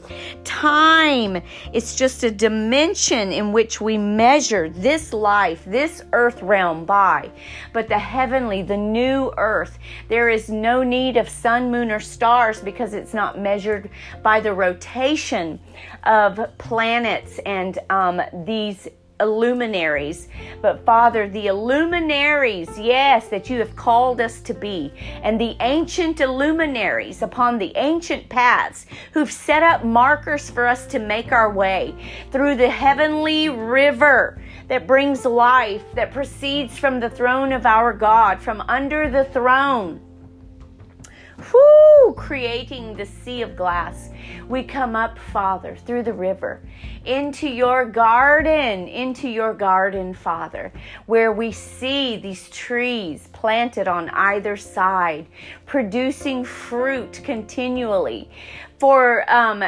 Time 0.44 1.42
is 1.72 1.96
just 1.96 2.22
a 2.24 2.30
dimension 2.30 3.32
in 3.32 3.52
which 3.52 3.80
we 3.80 3.98
measure 3.98 4.68
this 4.68 5.12
life, 5.12 5.64
this 5.64 6.02
earth 6.12 6.42
realm 6.42 6.84
by. 6.84 7.30
But 7.72 7.88
the 7.88 7.98
heavenly, 7.98 8.62
the 8.62 8.76
new 8.76 9.32
earth, 9.36 9.78
there 10.08 10.28
is 10.28 10.48
no 10.48 10.82
need 10.82 11.16
of 11.16 11.28
sun, 11.28 11.70
moon, 11.70 11.90
or 11.90 12.00
stars 12.00 12.60
because 12.60 12.94
it's 12.94 13.14
not 13.14 13.38
measured 13.38 13.90
by 14.22 14.40
the 14.40 14.52
rotation 14.52 15.58
of 16.04 16.38
planets 16.58 17.38
and 17.40 17.78
um, 17.90 18.20
these 18.33 18.88
illuminaries. 19.21 20.28
But 20.61 20.85
Father, 20.85 21.28
the 21.28 21.47
illuminaries, 21.47 22.78
yes, 22.78 23.28
that 23.28 23.49
you 23.49 23.59
have 23.59 23.75
called 23.76 24.21
us 24.21 24.40
to 24.42 24.54
be, 24.54 24.92
and 25.23 25.40
the 25.40 25.56
ancient 25.61 26.21
illuminaries 26.21 27.23
upon 27.23 27.59
the 27.59 27.73
ancient 27.76 28.28
paths 28.28 28.87
who've 29.12 29.33
set 29.33 29.62
up 29.62 29.85
markers 29.85 30.50
for 30.50 30.66
us 30.66 30.87
to 30.88 30.99
make 30.99 31.33
our 31.33 31.52
way 31.52 31.95
through 32.30 32.56
the 32.56 32.71
heavenly 32.71 33.49
river 33.49 34.40
that 34.68 34.87
brings 34.87 35.25
life, 35.25 35.83
that 35.95 36.12
proceeds 36.12 36.78
from 36.78 37.00
the 37.00 37.11
throne 37.11 37.52
of 37.52 37.66
our 37.66 37.92
God, 37.92 38.40
from 38.42 38.61
under 38.62 39.09
the 39.09 39.25
throne. 39.25 40.05
Whoo, 41.52 42.14
creating 42.14 42.96
the 42.96 43.06
sea 43.06 43.42
of 43.42 43.56
glass. 43.56 44.10
We 44.48 44.62
come 44.62 44.96
up, 44.96 45.18
Father, 45.18 45.76
through 45.76 46.02
the 46.04 46.12
river 46.12 46.62
into 47.04 47.48
your 47.48 47.84
garden, 47.84 48.88
into 48.88 49.28
your 49.28 49.54
garden, 49.54 50.12
Father, 50.12 50.72
where 51.06 51.32
we 51.32 51.52
see 51.52 52.16
these 52.16 52.48
trees 52.50 53.28
planted 53.32 53.86
on 53.86 54.08
either 54.10 54.56
side, 54.56 55.26
producing 55.66 56.44
fruit 56.44 57.20
continually. 57.24 58.28
For 58.78 59.28
um, 59.32 59.62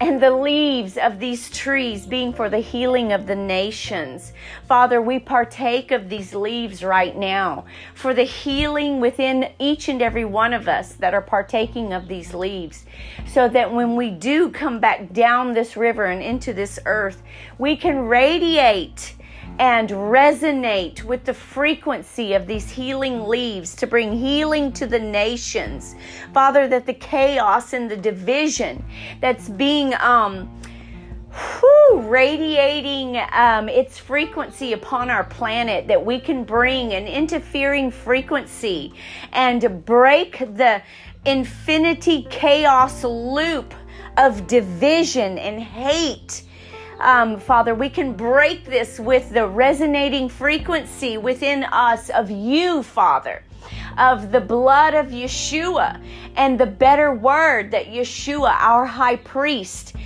and 0.00 0.20
the 0.22 0.30
leaves 0.30 0.96
of 0.96 1.20
these 1.20 1.50
trees 1.50 2.06
being 2.06 2.32
for 2.32 2.48
the 2.48 2.58
healing 2.58 3.12
of 3.12 3.26
the 3.26 3.36
nations. 3.36 4.32
Father, 4.66 5.00
we 5.00 5.18
partake 5.18 5.90
of 5.90 6.08
these 6.08 6.34
leaves 6.34 6.82
right 6.82 7.16
now 7.16 7.64
for 7.94 8.14
the 8.14 8.24
healing 8.24 9.00
within 9.00 9.52
each 9.58 9.88
and 9.88 10.02
every 10.02 10.24
one 10.24 10.52
of 10.52 10.66
us 10.66 10.94
that 10.94 11.14
are 11.14 11.22
partaking 11.22 11.92
of 11.92 12.08
these 12.08 12.34
leaves, 12.34 12.84
so 13.28 13.48
that 13.48 13.72
when 13.72 13.94
we 13.94 14.10
do 14.10 14.50
come 14.50 14.80
back 14.80 15.12
down 15.12 15.52
this 15.52 15.76
river 15.76 16.06
and 16.06 16.22
into 16.22 16.52
this 16.52 16.78
earth, 16.84 17.22
we 17.58 17.76
can 17.76 18.06
radiate 18.06 19.14
and 19.58 19.90
resonate 19.90 21.02
with 21.04 21.24
the 21.24 21.34
frequency 21.34 22.34
of 22.34 22.46
these 22.46 22.70
healing 22.70 23.26
leaves 23.26 23.74
to 23.76 23.86
bring 23.86 24.12
healing 24.12 24.72
to 24.72 24.86
the 24.86 24.98
nations. 24.98 25.94
Father, 26.32 26.68
that 26.68 26.86
the 26.86 26.94
chaos 26.94 27.72
and 27.72 27.90
the 27.90 27.96
division 27.96 28.84
that's 29.20 29.48
being 29.48 29.94
um, 29.94 30.48
whew, 31.32 32.00
radiating 32.02 33.16
um, 33.32 33.68
its 33.68 33.98
frequency 33.98 34.72
upon 34.72 35.10
our 35.10 35.24
planet, 35.24 35.86
that 35.88 36.04
we 36.04 36.18
can 36.18 36.44
bring 36.44 36.92
an 36.92 37.06
interfering 37.06 37.90
frequency 37.90 38.92
and 39.32 39.84
break 39.84 40.38
the 40.38 40.82
infinity 41.24 42.26
chaos 42.30 43.04
loop 43.04 43.74
of 44.18 44.46
division 44.46 45.38
and 45.38 45.60
hate 45.60 46.42
um, 47.02 47.38
Father, 47.40 47.74
we 47.74 47.88
can 47.88 48.12
break 48.12 48.64
this 48.64 49.00
with 49.00 49.30
the 49.30 49.46
resonating 49.46 50.28
frequency 50.28 51.18
within 51.18 51.64
us 51.64 52.10
of 52.10 52.30
you, 52.30 52.82
Father, 52.82 53.42
of 53.98 54.30
the 54.30 54.40
blood 54.40 54.94
of 54.94 55.06
Yeshua 55.06 56.00
and 56.36 56.58
the 56.58 56.66
better 56.66 57.12
word 57.12 57.72
that 57.72 57.86
Yeshua, 57.86 58.54
our 58.58 58.86
high 58.86 59.16
priest, 59.16 59.96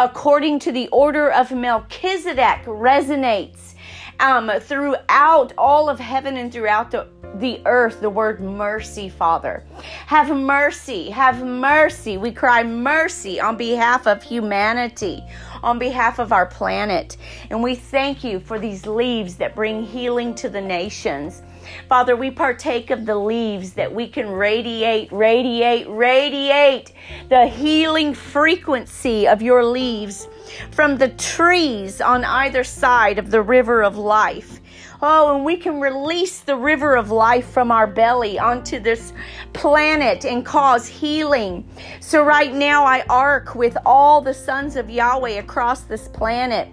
according 0.00 0.58
to 0.58 0.72
the 0.72 0.88
order 0.88 1.30
of 1.30 1.52
Melchizedek, 1.52 2.64
resonates 2.64 3.74
um, 4.18 4.50
throughout 4.60 5.52
all 5.56 5.88
of 5.88 6.00
heaven 6.00 6.36
and 6.36 6.52
throughout 6.52 6.90
the 6.90 7.06
the 7.36 7.60
earth 7.64 8.00
the 8.00 8.10
word 8.10 8.40
mercy, 8.40 9.08
Father. 9.08 9.64
Have 10.06 10.36
mercy, 10.36 11.10
have 11.10 11.44
mercy. 11.44 12.16
We 12.16 12.32
cry 12.32 12.62
mercy 12.62 13.40
on 13.40 13.56
behalf 13.56 14.06
of 14.06 14.22
humanity, 14.22 15.22
on 15.62 15.78
behalf 15.78 16.18
of 16.18 16.32
our 16.32 16.46
planet. 16.46 17.16
And 17.50 17.62
we 17.62 17.74
thank 17.74 18.24
you 18.24 18.40
for 18.40 18.58
these 18.58 18.86
leaves 18.86 19.36
that 19.36 19.54
bring 19.54 19.84
healing 19.84 20.34
to 20.36 20.48
the 20.48 20.60
nations. 20.60 21.42
Father, 21.88 22.16
we 22.16 22.30
partake 22.30 22.90
of 22.90 23.06
the 23.06 23.16
leaves 23.16 23.74
that 23.74 23.94
we 23.94 24.08
can 24.08 24.30
radiate, 24.30 25.12
radiate, 25.12 25.88
radiate 25.88 26.92
the 27.28 27.46
healing 27.46 28.14
frequency 28.14 29.28
of 29.28 29.42
your 29.42 29.64
leaves 29.64 30.28
from 30.70 30.96
the 30.96 31.08
trees 31.10 32.00
on 32.00 32.24
either 32.24 32.64
side 32.64 33.18
of 33.18 33.30
the 33.30 33.42
river 33.42 33.82
of 33.82 33.96
life. 33.96 34.60
Oh, 35.02 35.34
and 35.34 35.44
we 35.44 35.56
can 35.56 35.80
release 35.80 36.40
the 36.40 36.56
river 36.56 36.94
of 36.94 37.10
life 37.10 37.48
from 37.48 37.70
our 37.70 37.86
belly 37.86 38.38
onto 38.38 38.78
this 38.78 39.14
planet 39.54 40.26
and 40.26 40.44
cause 40.44 40.86
healing. 40.86 41.66
So, 42.00 42.22
right 42.22 42.52
now, 42.52 42.84
I 42.84 43.02
arc 43.08 43.54
with 43.54 43.78
all 43.86 44.20
the 44.20 44.34
sons 44.34 44.76
of 44.76 44.90
Yahweh 44.90 45.38
across 45.38 45.82
this 45.82 46.08
planet 46.08 46.68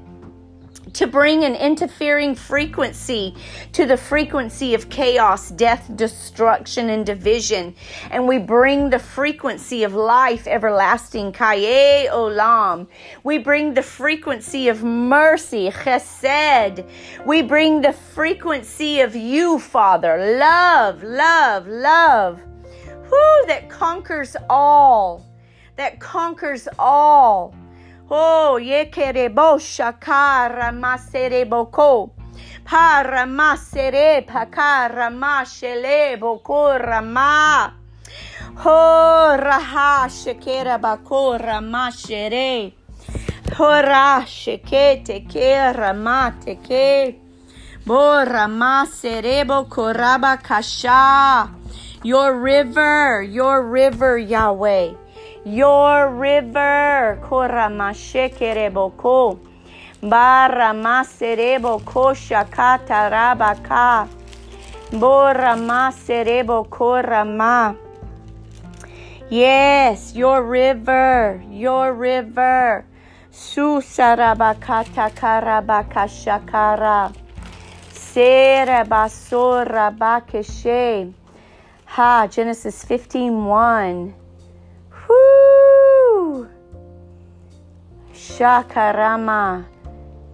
to 0.93 1.07
bring 1.07 1.43
an 1.43 1.55
interfering 1.55 2.35
frequency 2.35 3.35
to 3.73 3.85
the 3.85 3.97
frequency 3.97 4.73
of 4.73 4.89
chaos, 4.89 5.49
death, 5.49 5.89
destruction, 5.95 6.89
and 6.89 7.05
division. 7.05 7.75
And 8.11 8.27
we 8.27 8.37
bring 8.37 8.89
the 8.89 8.99
frequency 8.99 9.83
of 9.83 9.93
life 9.93 10.47
everlasting, 10.47 11.31
Kaye 11.31 12.07
Olam. 12.11 12.87
We 13.23 13.37
bring 13.37 13.73
the 13.73 13.83
frequency 13.83 14.69
of 14.69 14.83
mercy, 14.83 15.69
Chesed. 15.69 16.87
We 17.25 17.41
bring 17.41 17.81
the 17.81 17.93
frequency 17.93 19.01
of 19.01 19.15
you, 19.15 19.59
Father, 19.59 20.37
love, 20.39 21.03
love, 21.03 21.67
love. 21.67 22.41
Who 23.09 23.45
that 23.47 23.69
conquers 23.69 24.35
all. 24.49 25.25
That 25.77 25.99
conquers 25.99 26.67
all. 26.77 27.53
Oh, 28.09 28.57
yekerebo 28.57 29.59
shakara 29.59 30.71
masereboko. 30.71 32.11
Para 32.63 33.25
masere 33.25 34.25
pakara 34.25 35.11
mashele 35.11 36.17
bokora 36.17 37.03
ma. 37.03 37.69
Ho 38.63 39.35
raha 39.37 40.07
shekera 40.07 40.79
bakora 40.79 41.59
mashere. 41.59 42.71
Hora 43.57 44.23
shekete 44.25 45.27
kera 45.27 45.93
mate 45.93 46.59
ke. 46.63 47.15
Bora 47.85 48.47
maserebo 48.47 49.67
koraba 49.67 50.41
kasha. 50.41 51.51
Your 52.03 52.39
river, 52.39 53.21
your 53.21 53.67
river, 53.67 54.17
Yahweh 54.17 54.93
your 55.47 56.11
river. 56.11 57.17
Koramashekereboko. 57.23 59.39
Baramasereboko 60.03 62.13
shakatarabaka. 62.13 64.07
Boramasereboko 64.91 67.01
rama. 67.03 67.75
Yes, 69.29 70.15
your 70.15 70.41
river, 70.43 71.43
your 71.51 71.93
river. 71.93 72.85
Susarabakata 73.31 75.09
karabaka 75.15 76.07
shakara. 76.07 77.11
Serebasora 77.91 79.91
bakeshe. 79.97 81.13
Ha, 81.85 82.27
Genesis 82.27 82.85
15 82.85 83.45
1. 83.45 84.13
Shakarama. 88.37 89.65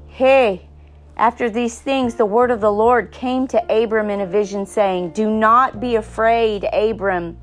Hey, 0.07 0.67
after 1.15 1.49
these 1.49 1.79
things, 1.79 2.15
the 2.15 2.25
word 2.25 2.51
of 2.51 2.59
the 2.59 2.69
Lord 2.69 3.13
came 3.13 3.47
to 3.47 3.63
Abram 3.73 4.09
in 4.09 4.19
a 4.19 4.27
vision, 4.27 4.65
saying, 4.65 5.11
Do 5.11 5.29
not 5.29 5.79
be 5.79 5.95
afraid, 5.95 6.65
Abram. 6.73 7.37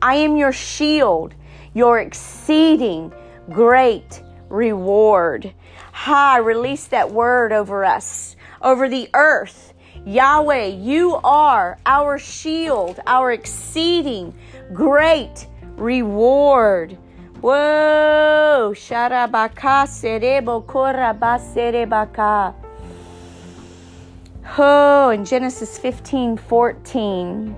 I 0.00 0.14
am 0.14 0.34
your 0.38 0.52
shield, 0.52 1.34
your 1.74 2.00
exceeding 2.00 3.12
great 3.50 4.22
reward. 4.48 5.52
Ha, 5.92 6.36
release 6.36 6.86
that 6.86 7.12
word 7.12 7.52
over 7.52 7.84
us, 7.84 8.36
over 8.62 8.88
the 8.88 9.10
earth. 9.12 9.74
Yahweh, 10.06 10.68
you 10.68 11.16
are 11.24 11.78
our 11.84 12.18
shield, 12.18 13.00
our 13.06 13.32
exceeding 13.32 14.34
great 14.72 15.46
reward. 15.76 16.96
Whoa! 17.40 18.72
Sharabaka 18.74 19.86
serebo 19.86 20.64
koraba 20.64 21.38
serebaka. 21.38 22.54
Oh, 24.58 25.10
in 25.10 25.24
Genesis 25.24 25.78
15 25.78 26.38
14. 26.38 27.54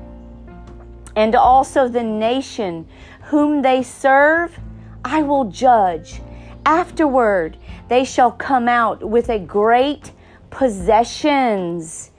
And 1.14 1.34
also 1.34 1.88
the 1.88 2.02
nation 2.02 2.86
whom 3.22 3.62
they 3.62 3.82
serve, 3.82 4.58
I 5.04 5.22
will 5.22 5.44
judge. 5.44 6.22
Afterward, 6.66 7.56
they 7.88 8.04
shall 8.04 8.32
come 8.32 8.68
out 8.68 9.08
with 9.08 9.28
a 9.28 9.38
great 9.38 10.12
possessions. 10.50 12.10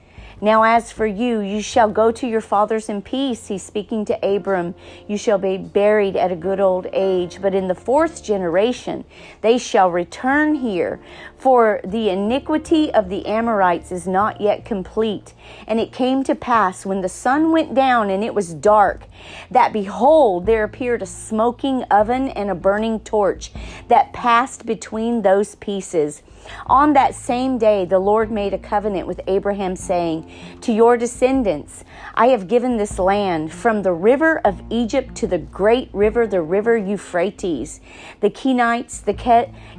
Now, 0.42 0.62
as 0.62 0.90
for 0.90 1.06
you, 1.06 1.40
you 1.40 1.60
shall 1.60 1.90
go 1.90 2.10
to 2.12 2.26
your 2.26 2.40
fathers 2.40 2.88
in 2.88 3.02
peace. 3.02 3.48
He's 3.48 3.62
speaking 3.62 4.06
to 4.06 4.26
Abram. 4.26 4.74
You 5.06 5.18
shall 5.18 5.36
be 5.36 5.58
buried 5.58 6.16
at 6.16 6.32
a 6.32 6.36
good 6.36 6.60
old 6.60 6.86
age. 6.94 7.42
But 7.42 7.54
in 7.54 7.68
the 7.68 7.74
fourth 7.74 8.24
generation, 8.24 9.04
they 9.42 9.58
shall 9.58 9.90
return 9.90 10.54
here. 10.54 10.98
For 11.36 11.80
the 11.84 12.08
iniquity 12.08 12.92
of 12.92 13.10
the 13.10 13.26
Amorites 13.26 13.92
is 13.92 14.06
not 14.06 14.40
yet 14.40 14.64
complete. 14.64 15.34
And 15.66 15.78
it 15.78 15.92
came 15.92 16.24
to 16.24 16.34
pass 16.34 16.86
when 16.86 17.02
the 17.02 17.08
sun 17.08 17.52
went 17.52 17.74
down 17.74 18.08
and 18.08 18.24
it 18.24 18.34
was 18.34 18.54
dark, 18.54 19.04
that 19.50 19.74
behold, 19.74 20.46
there 20.46 20.64
appeared 20.64 21.02
a 21.02 21.06
smoking 21.06 21.82
oven 21.84 22.28
and 22.28 22.50
a 22.50 22.54
burning 22.54 23.00
torch 23.00 23.52
that 23.88 24.14
passed 24.14 24.64
between 24.64 25.20
those 25.20 25.54
pieces. 25.56 26.22
On 26.66 26.92
that 26.92 27.14
same 27.14 27.58
day, 27.58 27.84
the 27.84 27.98
Lord 27.98 28.30
made 28.30 28.54
a 28.54 28.58
covenant 28.58 29.06
with 29.06 29.20
Abraham, 29.26 29.76
saying, 29.76 30.30
To 30.62 30.72
your 30.72 30.96
descendants 30.96 31.84
I 32.14 32.28
have 32.28 32.48
given 32.48 32.76
this 32.76 32.98
land, 32.98 33.52
from 33.52 33.82
the 33.82 33.92
river 33.92 34.40
of 34.44 34.62
Egypt 34.70 35.14
to 35.16 35.26
the 35.26 35.38
great 35.38 35.90
river, 35.92 36.26
the 36.26 36.42
river 36.42 36.76
Euphrates. 36.76 37.80
The 38.20 38.30
Kenites, 38.30 39.04
the 39.04 39.14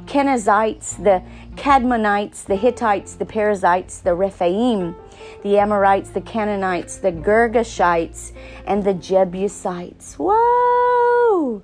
Kenizzites, 0.06 1.02
the 1.02 1.22
Cadmonites, 1.56 2.44
the 2.44 2.56
Hittites, 2.56 3.14
the 3.14 3.26
Perizzites, 3.26 4.00
the 4.00 4.14
Rephaim, 4.14 4.96
the 5.42 5.58
Amorites, 5.58 6.10
the 6.10 6.20
Canaanites, 6.20 6.96
the 6.96 7.12
Girgashites, 7.12 8.32
and 8.66 8.84
the 8.84 8.94
Jebusites. 8.94 10.16
Whoa! 10.18 11.62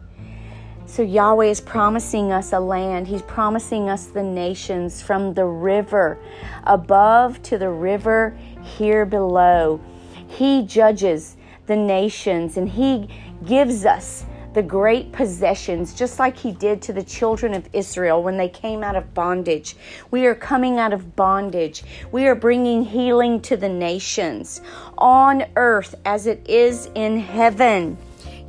So 0.88 1.02
Yahweh 1.02 1.44
is 1.44 1.60
promising 1.60 2.32
us 2.32 2.54
a 2.54 2.58
land. 2.58 3.06
He's 3.06 3.20
promising 3.22 3.90
us 3.90 4.06
the 4.06 4.22
nations 4.22 5.02
from 5.02 5.34
the 5.34 5.44
river 5.44 6.18
above 6.64 7.42
to 7.42 7.58
the 7.58 7.68
river 7.68 8.34
here 8.62 9.04
below. 9.04 9.82
He 10.28 10.62
judges 10.62 11.36
the 11.66 11.76
nations 11.76 12.56
and 12.56 12.66
He 12.66 13.10
gives 13.44 13.84
us 13.84 14.24
the 14.54 14.62
great 14.62 15.12
possessions, 15.12 15.92
just 15.92 16.18
like 16.18 16.38
He 16.38 16.52
did 16.52 16.80
to 16.82 16.94
the 16.94 17.04
children 17.04 17.52
of 17.52 17.68
Israel 17.74 18.22
when 18.22 18.38
they 18.38 18.48
came 18.48 18.82
out 18.82 18.96
of 18.96 19.12
bondage. 19.12 19.76
We 20.10 20.24
are 20.24 20.34
coming 20.34 20.78
out 20.78 20.94
of 20.94 21.14
bondage. 21.14 21.82
We 22.10 22.26
are 22.26 22.34
bringing 22.34 22.82
healing 22.82 23.42
to 23.42 23.58
the 23.58 23.68
nations 23.68 24.62
on 24.96 25.44
earth 25.54 25.94
as 26.06 26.26
it 26.26 26.48
is 26.48 26.88
in 26.94 27.18
heaven. 27.20 27.98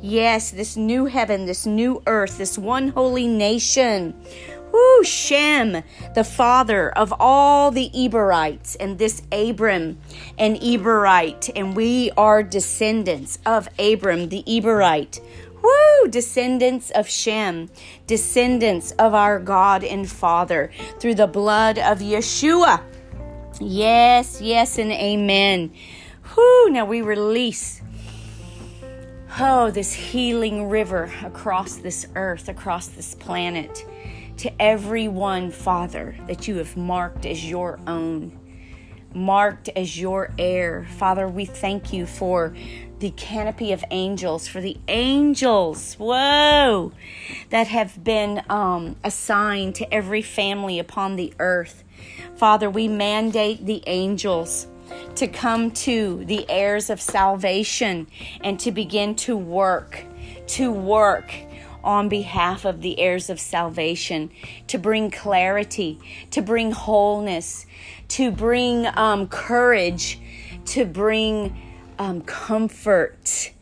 Yes, 0.02 0.50
this 0.50 0.76
new 0.76 1.06
heaven, 1.06 1.44
this 1.44 1.66
new 1.66 2.02
earth, 2.06 2.38
this 2.38 2.56
one 2.56 2.88
holy 2.88 3.26
nation. 3.26 4.14
Woo, 4.72 5.04
Shem, 5.04 5.82
the 6.14 6.24
father 6.24 6.90
of 6.90 7.12
all 7.18 7.70
the 7.70 7.90
Eberites, 7.90 8.76
and 8.78 8.98
this 8.98 9.20
Abram, 9.30 9.98
an 10.38 10.56
Eberite, 10.56 11.50
and 11.54 11.76
we 11.76 12.10
are 12.16 12.42
descendants 12.42 13.38
of 13.44 13.68
Abram, 13.78 14.28
the 14.28 14.42
Eberite. 14.44 15.20
Woo! 15.62 16.08
Descendants 16.08 16.90
of 16.92 17.08
Shem, 17.08 17.68
descendants 18.06 18.92
of 18.92 19.12
our 19.12 19.38
God 19.38 19.84
and 19.84 20.10
Father 20.10 20.70
through 20.98 21.16
the 21.16 21.26
blood 21.26 21.78
of 21.78 21.98
Yeshua. 21.98 22.80
Yes, 23.60 24.40
yes, 24.40 24.78
and 24.78 24.92
amen. 24.92 25.72
Whoo! 26.34 26.70
Now 26.70 26.86
we 26.86 27.02
release, 27.02 27.82
oh, 29.38 29.70
this 29.70 29.92
healing 29.92 30.68
river 30.68 31.12
across 31.22 31.76
this 31.76 32.06
earth, 32.14 32.48
across 32.48 32.88
this 32.88 33.14
planet, 33.14 33.86
to 34.38 34.50
everyone, 34.60 35.50
Father, 35.50 36.16
that 36.26 36.48
you 36.48 36.56
have 36.56 36.76
marked 36.76 37.26
as 37.26 37.48
your 37.48 37.78
own, 37.86 38.38
marked 39.14 39.68
as 39.70 39.98
your 40.00 40.32
heir. 40.38 40.86
Father, 40.96 41.28
we 41.28 41.44
thank 41.44 41.92
you 41.92 42.06
for 42.06 42.54
the 42.98 43.10
canopy 43.12 43.72
of 43.72 43.84
angels, 43.90 44.46
for 44.48 44.60
the 44.60 44.76
angels, 44.88 45.94
whoa, 45.94 46.92
that 47.50 47.68
have 47.68 48.02
been 48.02 48.42
um, 48.48 48.96
assigned 49.04 49.74
to 49.74 49.94
every 49.94 50.22
family 50.22 50.78
upon 50.78 51.16
the 51.16 51.32
earth. 51.38 51.84
Father, 52.36 52.68
we 52.68 52.88
mandate 52.88 53.66
the 53.66 53.82
angels 53.86 54.66
to 55.16 55.26
come 55.26 55.70
to 55.70 56.24
the 56.24 56.48
heirs 56.48 56.90
of 56.90 57.00
salvation 57.00 58.06
and 58.42 58.58
to 58.60 58.72
begin 58.72 59.14
to 59.16 59.36
work, 59.36 60.04
to 60.48 60.72
work 60.72 61.34
on 61.82 62.08
behalf 62.08 62.64
of 62.64 62.82
the 62.82 62.98
heirs 62.98 63.30
of 63.30 63.40
salvation, 63.40 64.30
to 64.66 64.78
bring 64.78 65.10
clarity, 65.10 65.98
to 66.30 66.42
bring 66.42 66.72
wholeness, 66.72 67.66
to 68.08 68.30
bring 68.30 68.86
um, 68.94 69.26
courage, 69.28 70.18
to 70.66 70.84
bring 70.84 71.56
um, 71.98 72.20
comfort, 72.22 73.52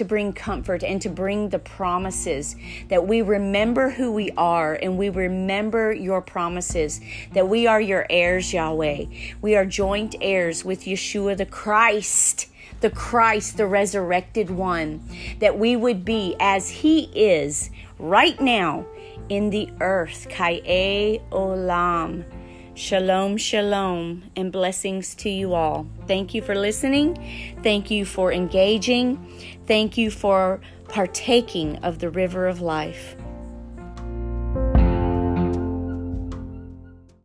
to 0.00 0.04
bring 0.06 0.32
comfort 0.32 0.82
and 0.82 1.02
to 1.02 1.10
bring 1.10 1.50
the 1.50 1.58
promises 1.58 2.56
that 2.88 3.06
we 3.06 3.20
remember 3.20 3.90
who 3.90 4.10
we 4.10 4.30
are 4.30 4.72
and 4.72 4.96
we 4.96 5.10
remember 5.10 5.92
your 5.92 6.22
promises 6.22 7.02
that 7.34 7.46
we 7.46 7.66
are 7.66 7.82
your 7.82 8.06
heirs, 8.08 8.50
Yahweh. 8.50 9.04
We 9.42 9.56
are 9.56 9.66
joint 9.66 10.14
heirs 10.22 10.64
with 10.64 10.86
Yeshua 10.86 11.36
the 11.36 11.44
Christ 11.44 12.46
the 12.80 12.88
Christ, 12.88 13.58
the 13.58 13.66
resurrected 13.66 14.48
one, 14.48 15.02
that 15.40 15.58
we 15.58 15.76
would 15.76 16.02
be 16.02 16.34
as 16.40 16.70
He 16.70 17.10
is 17.14 17.68
right 17.98 18.40
now 18.40 18.86
in 19.28 19.50
the 19.50 19.68
earth. 19.80 20.28
Kae 20.30 21.20
Olam. 21.30 22.24
Shalom, 22.80 23.36
shalom, 23.36 24.22
and 24.36 24.50
blessings 24.50 25.14
to 25.16 25.28
you 25.28 25.52
all. 25.52 25.86
Thank 26.06 26.32
you 26.32 26.40
for 26.40 26.54
listening. 26.54 27.58
Thank 27.62 27.90
you 27.90 28.06
for 28.06 28.32
engaging. 28.32 29.18
Thank 29.70 29.96
you 29.96 30.10
for 30.10 30.60
partaking 30.88 31.76
of 31.84 32.00
the 32.00 32.10
river 32.10 32.48
of 32.48 32.60
life. 32.60 33.14